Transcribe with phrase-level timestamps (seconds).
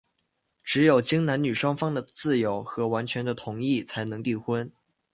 [0.63, 4.73] 只有经男女双方的自由和完全的同意,才能缔婚。